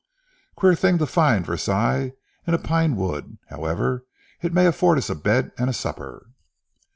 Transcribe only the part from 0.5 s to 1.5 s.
Queer thing to find